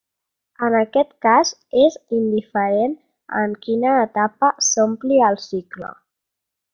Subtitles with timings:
[0.67, 1.51] En aquest cas
[1.81, 2.95] és indiferent
[3.41, 5.93] en quina etapa s'ompli el cicle.